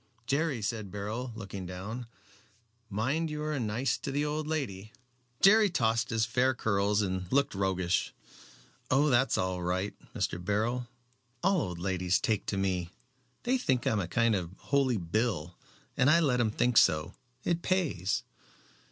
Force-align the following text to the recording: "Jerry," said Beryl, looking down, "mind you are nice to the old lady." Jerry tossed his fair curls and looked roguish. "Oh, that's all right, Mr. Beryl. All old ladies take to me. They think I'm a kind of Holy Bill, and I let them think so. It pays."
"Jerry," 0.25 0.63
said 0.63 0.89
Beryl, 0.89 1.31
looking 1.35 1.67
down, 1.67 2.07
"mind 2.89 3.29
you 3.29 3.43
are 3.43 3.59
nice 3.59 3.99
to 3.99 4.11
the 4.11 4.25
old 4.25 4.47
lady." 4.47 4.91
Jerry 5.43 5.69
tossed 5.69 6.09
his 6.09 6.25
fair 6.25 6.55
curls 6.55 7.03
and 7.03 7.31
looked 7.31 7.53
roguish. 7.53 8.11
"Oh, 8.89 9.11
that's 9.11 9.37
all 9.37 9.61
right, 9.61 9.93
Mr. 10.15 10.43
Beryl. 10.43 10.87
All 11.43 11.61
old 11.61 11.77
ladies 11.77 12.19
take 12.19 12.47
to 12.47 12.57
me. 12.57 12.89
They 13.43 13.59
think 13.59 13.85
I'm 13.85 13.99
a 13.99 14.07
kind 14.07 14.33
of 14.33 14.49
Holy 14.57 14.97
Bill, 14.97 15.55
and 15.95 16.09
I 16.09 16.19
let 16.19 16.37
them 16.37 16.49
think 16.49 16.77
so. 16.77 17.13
It 17.43 17.61
pays." 17.61 18.23